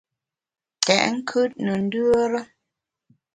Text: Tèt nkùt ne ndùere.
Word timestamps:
Tèt 0.85 1.03
nkùt 1.15 1.51
ne 1.63 1.73
ndùere. 1.83 2.41